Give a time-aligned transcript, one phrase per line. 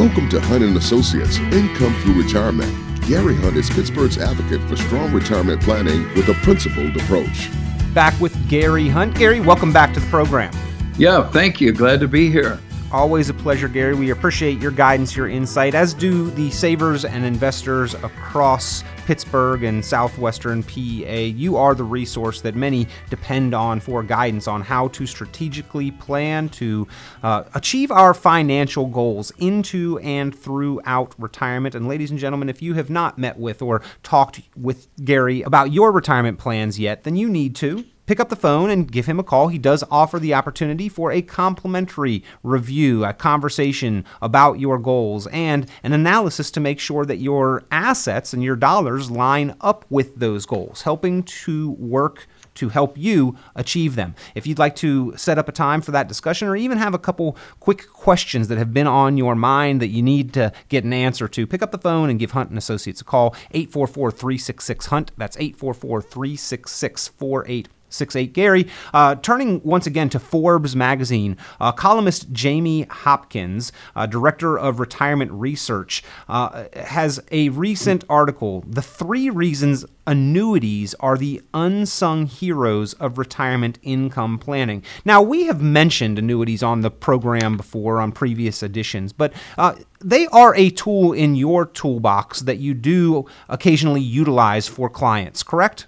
[0.00, 2.72] Welcome to Hunt and Associates, Income Through Retirement.
[3.06, 7.50] Gary Hunt is Pittsburgh's advocate for strong retirement planning with a principled approach.
[7.92, 9.14] Back with Gary Hunt.
[9.14, 10.54] Gary, welcome back to the program.
[10.96, 11.72] Yeah, thank you.
[11.72, 12.58] Glad to be here.
[12.92, 13.94] Always a pleasure, Gary.
[13.94, 19.84] We appreciate your guidance, your insight, as do the savers and investors across Pittsburgh and
[19.84, 20.74] southwestern PA.
[20.74, 26.48] You are the resource that many depend on for guidance on how to strategically plan
[26.48, 26.88] to
[27.22, 31.76] uh, achieve our financial goals into and throughout retirement.
[31.76, 35.72] And, ladies and gentlemen, if you have not met with or talked with Gary about
[35.72, 39.20] your retirement plans yet, then you need to pick up the phone and give him
[39.20, 39.46] a call.
[39.46, 45.70] He does offer the opportunity for a complimentary review, a conversation about your goals, and
[45.84, 50.44] an analysis to make sure that your assets and your dollars line up with those
[50.44, 54.16] goals, helping to work to help you achieve them.
[54.34, 56.98] If you'd like to set up a time for that discussion or even have a
[56.98, 60.92] couple quick questions that have been on your mind that you need to get an
[60.92, 65.12] answer to, pick up the phone and give Hunt and Associates a call 844-366-HUNT.
[65.16, 68.68] That's 844-366-48 Six eight Gary.
[68.94, 75.30] Uh, turning once again to Forbes magazine, uh, columnist Jamie Hopkins, uh, director of retirement
[75.32, 83.18] research, uh, has a recent article The Three Reasons Annuities Are the Unsung Heroes of
[83.18, 84.82] Retirement Income Planning.
[85.04, 90.26] Now, we have mentioned annuities on the program before on previous editions, but uh, they
[90.28, 95.86] are a tool in your toolbox that you do occasionally utilize for clients, correct?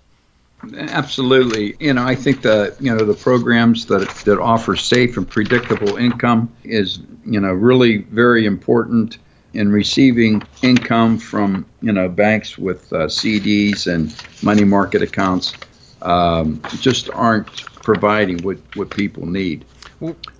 [0.71, 1.75] Absolutely.
[1.81, 5.97] You know, I think the you know the programs that that offer safe and predictable
[5.97, 9.19] income is you know really very important
[9.55, 15.57] in receiving income from you know banks with uh, CDs and money market accounts
[16.03, 19.65] um, just aren't providing what what people need.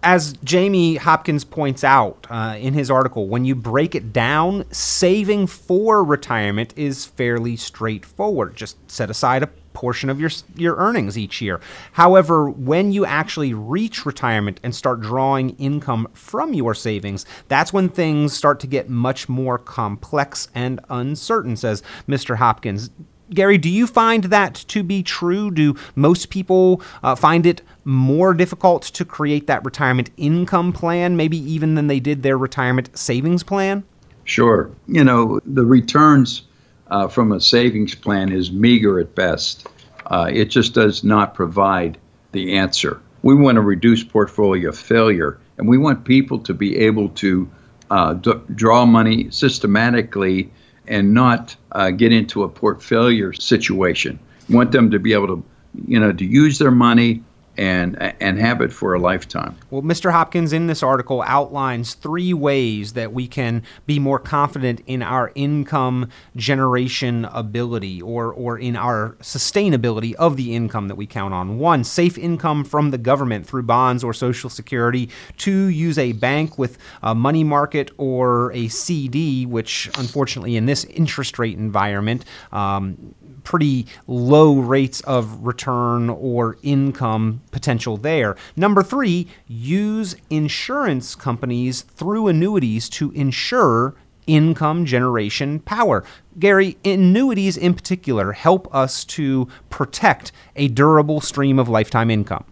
[0.03, 5.47] As Jamie Hopkins points out uh, in his article, when you break it down, saving
[5.47, 8.57] for retirement is fairly straightforward.
[8.57, 11.61] Just set aside a portion of your your earnings each year.
[11.93, 17.89] However, when you actually reach retirement and start drawing income from your savings, that's when
[17.89, 22.37] things start to get much more complex and uncertain, says Mr.
[22.37, 22.91] Hopkins.
[23.35, 25.51] Gary, do you find that to be true?
[25.51, 31.39] Do most people uh, find it more difficult to create that retirement income plan, maybe
[31.39, 33.85] even than they did their retirement savings plan?
[34.25, 34.71] Sure.
[34.87, 36.43] You know, the returns
[36.89, 39.67] uh, from a savings plan is meager at best.
[40.07, 41.99] Uh, it just does not provide
[42.33, 43.01] the answer.
[43.23, 47.51] We want to reduce portfolio failure, and we want people to be able to
[47.91, 50.51] uh, d- draw money systematically
[50.87, 54.19] and not uh, get into a portfolio situation.
[54.49, 55.45] We want them to be able to,
[55.87, 57.23] you know, to use their money
[57.57, 59.57] and and have it for a lifetime.
[59.71, 60.13] Well, Mr.
[60.13, 65.33] Hopkins in this article outlines three ways that we can be more confident in our
[65.35, 71.59] income generation ability or or in our sustainability of the income that we count on.
[71.59, 75.11] One, safe income from the government through bonds or social security.
[75.37, 80.85] Two, use a bank with a money market or a CD, which unfortunately in this
[80.85, 83.15] interest rate environment um,
[83.45, 88.37] pretty low rates of return or income potential there.
[88.57, 93.95] Number three, use insurance companies through annuities to ensure
[94.27, 96.05] income generation power.
[96.39, 102.45] Gary, annuities in particular help us to protect a durable stream of lifetime income.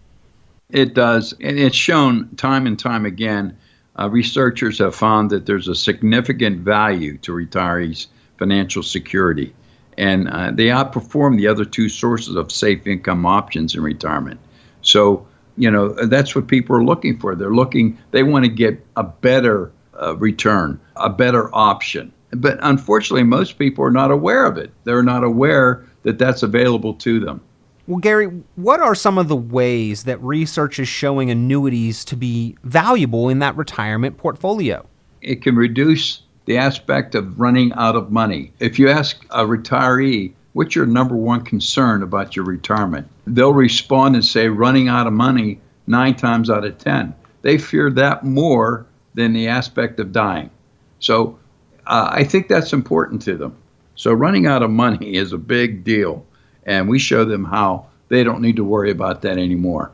[0.71, 1.33] It does.
[1.41, 3.56] And it's shown time and time again.
[3.99, 8.06] Uh, researchers have found that there's a significant value to retirees'
[8.39, 9.53] financial security
[10.00, 14.41] and uh, they outperform the other two sources of safe income options in retirement.
[14.81, 15.27] So,
[15.59, 17.34] you know, that's what people are looking for.
[17.34, 22.12] They're looking, they want to get a better uh, return, a better option.
[22.31, 24.72] But unfortunately, most people are not aware of it.
[24.84, 27.43] They're not aware that that's available to them.
[27.87, 32.56] Well, Gary, what are some of the ways that research is showing annuities to be
[32.65, 34.87] valuable in that retirement portfolio?
[35.21, 38.52] It can reduce the aspect of running out of money.
[38.58, 43.08] If you ask a retiree, what's your number one concern about your retirement?
[43.26, 47.14] They'll respond and say, running out of money nine times out of 10.
[47.42, 50.50] They fear that more than the aspect of dying.
[50.98, 51.38] So
[51.87, 53.56] uh, I think that's important to them.
[53.94, 56.25] So running out of money is a big deal.
[56.64, 59.90] And we show them how they don't need to worry about that anymore.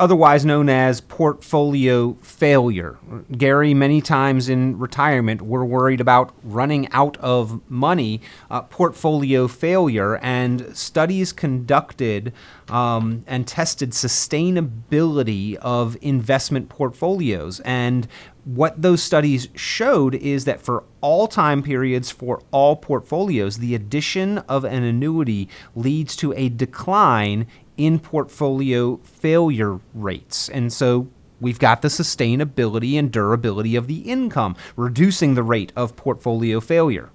[0.00, 2.98] Otherwise known as portfolio failure.
[3.36, 10.16] Gary, many times in retirement, we're worried about running out of money, uh, portfolio failure,
[10.16, 12.32] and studies conducted
[12.68, 17.60] um, and tested sustainability of investment portfolios.
[17.60, 18.08] And
[18.44, 24.38] what those studies showed is that for all time periods for all portfolios, the addition
[24.38, 27.46] of an annuity leads to a decline
[27.86, 30.48] in portfolio failure rates.
[30.48, 31.08] And so
[31.40, 37.10] we've got the sustainability and durability of the income, reducing the rate of portfolio failure.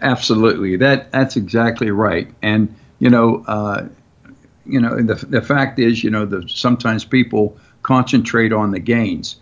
[0.00, 2.32] Absolutely, that that's exactly right.
[2.42, 3.88] And you know, uh,
[4.64, 9.36] you know, the the fact is, you know, the sometimes people concentrate on the gains,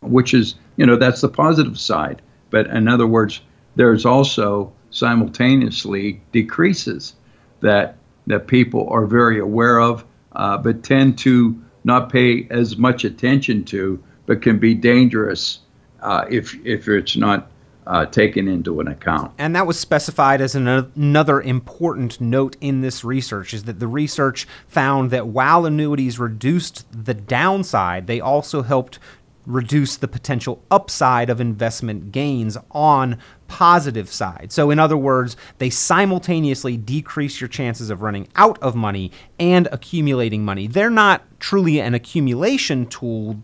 [0.00, 2.22] which is, you know, that's the positive side.
[2.50, 3.40] But in other words,
[3.76, 7.14] there's also simultaneously decreases
[7.60, 7.96] that
[8.30, 13.64] that people are very aware of, uh, but tend to not pay as much attention
[13.64, 15.60] to, but can be dangerous
[16.02, 17.50] uh, if if it's not
[17.86, 19.32] uh, taken into an account.
[19.38, 23.88] And that was specified as an, another important note in this research is that the
[23.88, 28.98] research found that while annuities reduced the downside, they also helped
[29.46, 34.52] reduce the potential upside of investment gains on positive side.
[34.52, 39.68] So in other words, they simultaneously decrease your chances of running out of money and
[39.72, 40.66] accumulating money.
[40.66, 43.42] They're not truly an accumulation tool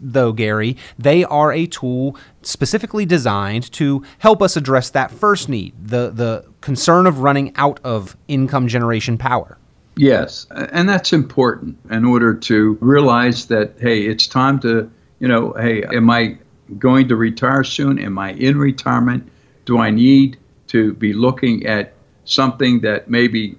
[0.00, 5.72] though Gary, they are a tool specifically designed to help us address that first need,
[5.80, 9.58] the the concern of running out of income generation power.
[9.96, 15.52] Yes, and that's important in order to realize that hey, it's time to you know,
[15.52, 16.38] hey, am I
[16.78, 17.98] going to retire soon?
[17.98, 19.30] Am I in retirement?
[19.64, 20.38] Do I need
[20.68, 21.94] to be looking at
[22.24, 23.58] something that maybe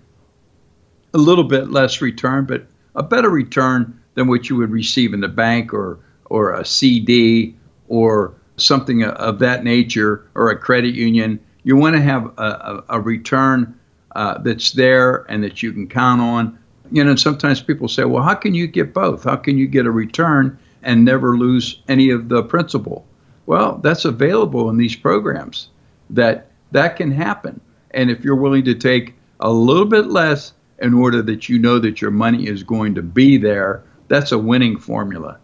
[1.14, 2.66] a little bit less return, but
[2.96, 7.56] a better return than what you would receive in the bank or or a CD
[7.88, 11.40] or something of that nature or a credit union?
[11.64, 13.80] You want to have a, a, a return
[14.16, 16.58] uh, that's there and that you can count on.
[16.92, 19.24] You know, sometimes people say, well, how can you get both?
[19.24, 23.06] How can you get a return and never lose any of the principal.
[23.46, 25.70] Well, that's available in these programs
[26.10, 27.60] that that can happen.
[27.92, 31.80] And if you're willing to take a little bit less in order that you know
[31.80, 35.40] that your money is going to be there, that's a winning formula.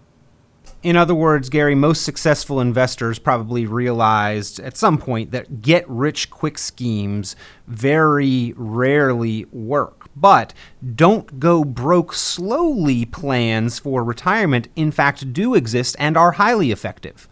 [0.86, 6.30] In other words, Gary, most successful investors probably realized at some point that get rich
[6.30, 7.36] quick schemes
[7.66, 10.08] very rarely work.
[10.16, 10.54] But
[10.96, 17.28] don't go broke slowly plans for retirement, in fact, do exist and are highly effective.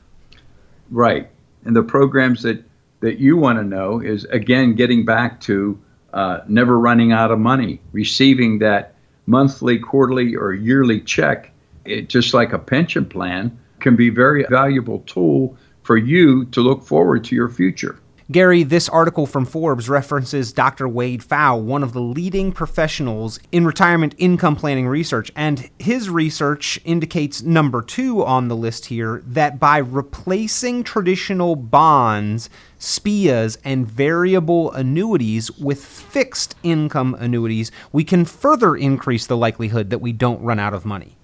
[0.90, 1.30] Right.
[1.64, 2.64] And the programs that,
[3.02, 5.80] that you want to know is, again, getting back to
[6.12, 8.96] uh, never running out of money, receiving that
[9.28, 11.53] monthly, quarterly, or yearly check
[11.86, 16.62] it, just like a pension plan, can be a very valuable tool for you to
[16.62, 18.00] look forward to your future.
[18.32, 20.88] Gary, this article from Forbes references Dr.
[20.88, 26.80] Wade Pfau, one of the leading professionals in retirement income planning research, and his research
[26.86, 32.50] indicates number two on the list here that by replacing traditional bonds,
[32.80, 40.00] SPIAs, and variable annuities with fixed income annuities, we can further increase the likelihood that
[40.00, 41.18] we don't run out of money.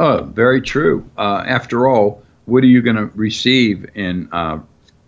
[0.00, 1.08] Oh, very true.
[1.18, 4.58] Uh, after all, what are you going to receive in uh,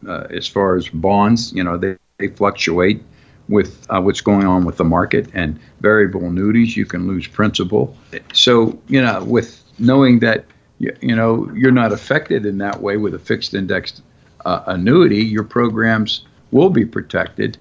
[0.07, 1.51] uh, as far as bonds?
[1.55, 3.03] You know, they, they fluctuate
[3.49, 7.97] with uh, what's going on with the market, and variable annuities, you can lose principal.
[8.35, 10.45] So, you know, with knowing that
[10.79, 14.03] you, you know you're not affected in that way with a fixed indexed
[14.45, 17.57] uh, annuity, your programs will be protected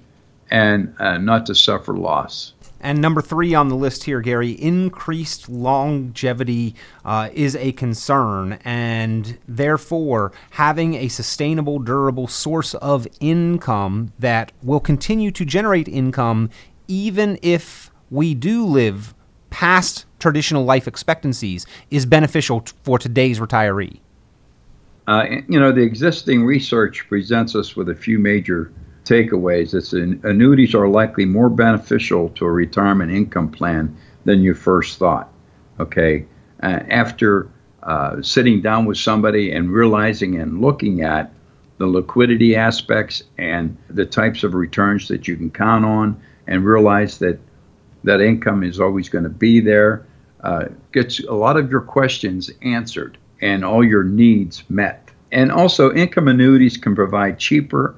[0.49, 2.53] and uh, not to suffer loss.
[2.81, 9.37] And number three on the list here, Gary, increased longevity uh, is a concern, and
[9.47, 16.49] therefore having a sustainable, durable source of income that will continue to generate income
[16.87, 19.13] even if we do live
[19.51, 23.99] past traditional life expectancies is beneficial t- for today's retiree.
[25.07, 28.71] Uh, you know, the existing research presents us with a few major
[29.05, 34.97] takeaways is annuities are likely more beneficial to a retirement income plan than you first
[34.99, 35.31] thought.
[35.79, 36.25] Okay,
[36.61, 37.49] uh, after
[37.83, 41.33] uh, sitting down with somebody and realizing and looking at
[41.77, 47.17] the liquidity aspects and the types of returns that you can count on, and realize
[47.19, 47.39] that
[48.03, 50.05] that income is always going to be there,
[50.43, 55.09] uh, gets a lot of your questions answered and all your needs met.
[55.31, 57.95] And also, income annuities can provide cheaper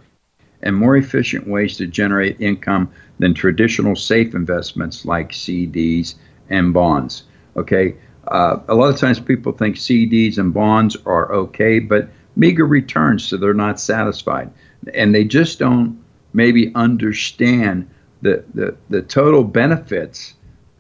[0.63, 6.15] and more efficient ways to generate income than traditional safe investments like CDs
[6.49, 7.23] and bonds.
[7.55, 7.95] Okay,
[8.29, 13.23] uh, a lot of times people think CDs and bonds are okay, but meager returns,
[13.23, 14.49] so they're not satisfied.
[14.93, 16.01] And they just don't
[16.33, 17.89] maybe understand
[18.21, 20.33] the, the, the total benefits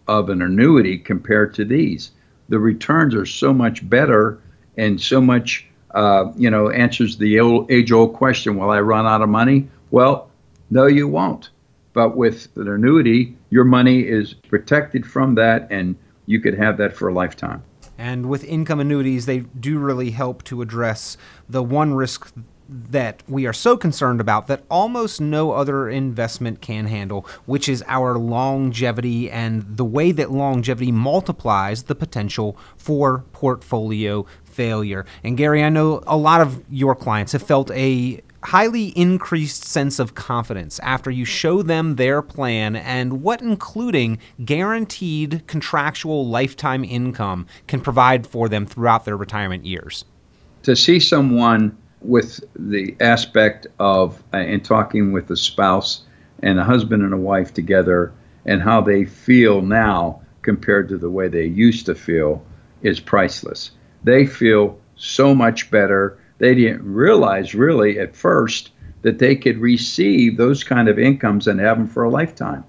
[0.07, 2.11] of an annuity compared to these.
[2.49, 4.39] The returns are so much better
[4.77, 9.05] and so much, uh, you know, answers the old, age old question Will I run
[9.05, 9.69] out of money?
[9.93, 10.31] Well,
[10.71, 11.51] no, you won't.
[11.93, 15.95] But with an annuity, your money is protected from that and
[16.25, 17.61] you could have that for a lifetime.
[17.95, 21.15] And with income annuities, they do really help to address
[21.47, 22.33] the one risk
[22.67, 27.83] that we are so concerned about that almost no other investment can handle, which is
[27.87, 35.05] our longevity and the way that longevity multiplies the potential for portfolio failure.
[35.23, 39.99] And Gary, I know a lot of your clients have felt a highly increased sense
[39.99, 47.47] of confidence after you show them their plan and what including guaranteed contractual lifetime income
[47.67, 50.05] can provide for them throughout their retirement years.
[50.63, 56.03] To see someone with the aspect of uh, in talking with a spouse
[56.41, 58.13] and a husband and a wife together
[58.45, 62.43] and how they feel now compared to the way they used to feel
[62.81, 63.71] is priceless.
[64.03, 68.71] They feel so much better they didn't realize really at first
[69.01, 72.65] that they could receive those kind of incomes and have them for a lifetime.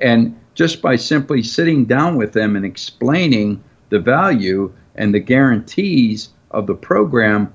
[0.00, 6.30] And just by simply sitting down with them and explaining the value and the guarantees
[6.52, 7.52] of the program,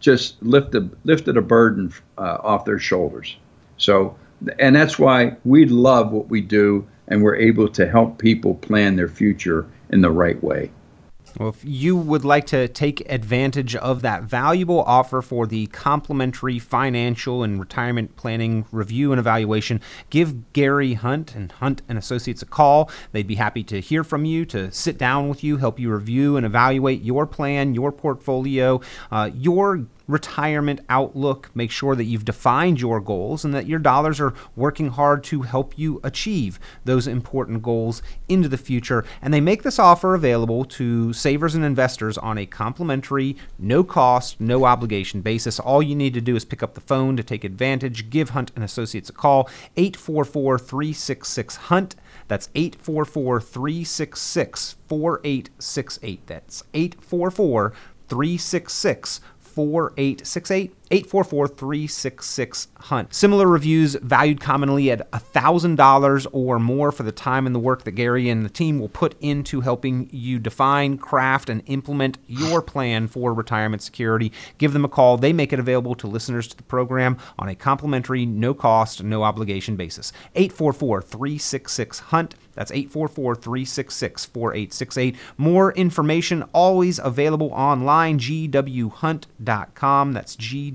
[0.00, 3.36] just lifted lifted a burden uh, off their shoulders.
[3.76, 4.16] So,
[4.58, 8.96] and that's why we love what we do, and we're able to help people plan
[8.96, 10.72] their future in the right way.
[11.38, 16.60] Well, if you would like to take advantage of that valuable offer for the complimentary
[16.60, 22.46] financial and retirement planning review and evaluation, give Gary Hunt and Hunt and Associates a
[22.46, 22.88] call.
[23.10, 26.36] They'd be happy to hear from you, to sit down with you, help you review
[26.36, 31.50] and evaluate your plan, your portfolio, uh, your retirement outlook.
[31.54, 35.42] Make sure that you've defined your goals and that your dollars are working hard to
[35.42, 39.04] help you achieve those important goals into the future.
[39.22, 44.40] And they make this offer available to savers and investors on a complimentary, no cost,
[44.40, 45.58] no obligation basis.
[45.58, 48.10] All you need to do is pick up the phone to take advantage.
[48.10, 51.96] Give Hunt and Associates a call 844 366 Hunt.
[52.28, 56.26] That's 844 366 4868.
[56.26, 57.72] That's 844
[58.08, 59.20] 366
[59.54, 63.14] 4868 844 366 Hunt.
[63.14, 67.92] Similar reviews valued commonly at $1,000 or more for the time and the work that
[67.92, 73.08] Gary and the team will put into helping you define, craft, and implement your plan
[73.08, 74.30] for retirement security.
[74.58, 75.16] Give them a call.
[75.16, 79.22] They make it available to listeners to the program on a complimentary, no cost, no
[79.22, 80.12] obligation basis.
[80.34, 82.34] 844 366 Hunt.
[82.52, 85.16] That's 844 366 4868.
[85.36, 90.12] More information always available online, gwhunt.com.
[90.12, 90.73] That's gwhunt.com.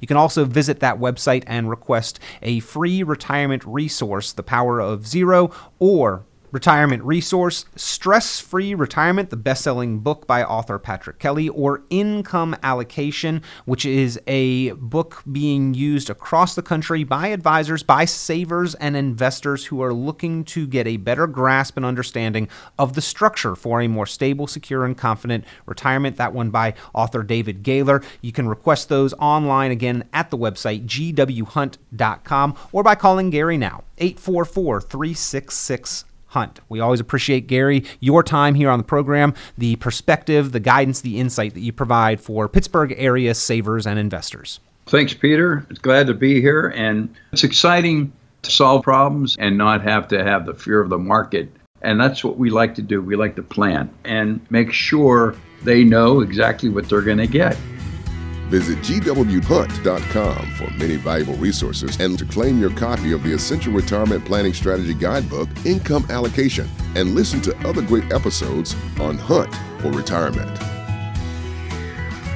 [0.00, 5.06] You can also visit that website and request a free retirement resource, The Power of
[5.06, 11.48] Zero, or Retirement Resource, Stress Free Retirement, the best selling book by author Patrick Kelly,
[11.50, 18.06] or Income Allocation, which is a book being used across the country by advisors, by
[18.06, 23.02] savers, and investors who are looking to get a better grasp and understanding of the
[23.02, 26.16] structure for a more stable, secure, and confident retirement.
[26.16, 28.02] That one by author David Gaylor.
[28.22, 33.84] You can request those online again at the website gwhunt.com or by calling Gary now,
[33.98, 36.60] 844 366 Hunt.
[36.68, 41.18] We always appreciate, Gary, your time here on the program, the perspective, the guidance, the
[41.18, 44.60] insight that you provide for Pittsburgh area savers and investors.
[44.86, 45.66] Thanks, Peter.
[45.70, 46.68] It's glad to be here.
[46.68, 50.98] And it's exciting to solve problems and not have to have the fear of the
[50.98, 51.50] market.
[51.82, 53.00] And that's what we like to do.
[53.00, 57.56] We like to plan and make sure they know exactly what they're going to get.
[58.48, 64.24] Visit gwhunt.com for many valuable resources and to claim your copy of the Essential Retirement
[64.24, 70.77] Planning Strategy Guidebook, Income Allocation, and listen to other great episodes on Hunt for Retirement.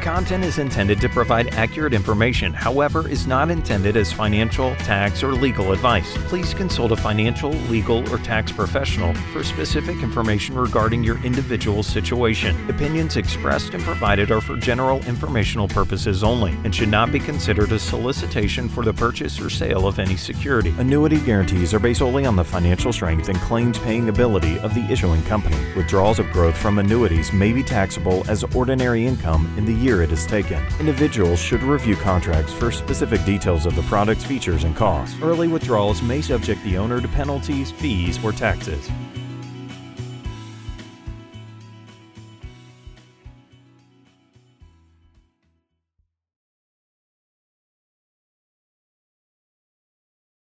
[0.02, 5.30] Content is intended to provide accurate information, however, is not intended as financial, tax, or
[5.30, 6.16] legal advice.
[6.26, 12.68] Please consult a financial, legal, or tax professional for specific information regarding your individual situation.
[12.68, 17.71] Opinions expressed and provided are for general informational purposes only and should not be considered
[17.71, 20.75] a solicitation for the purchase or sale of any security.
[20.78, 24.85] Annuity guarantees are based solely on the financial strength and claims paying ability of the
[24.90, 25.56] issuing company.
[25.76, 30.03] Withdrawals of growth from annuities may be taxable as ordinary income in the year year
[30.03, 30.63] it is taken.
[30.81, 35.17] Individuals should review contracts for specific details of the product's features and costs.
[35.21, 38.91] Early withdrawals may subject the owner to penalties, fees, or taxes.